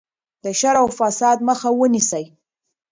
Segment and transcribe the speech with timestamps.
[0.43, 2.25] د شر او فساد مخه ونیسئ.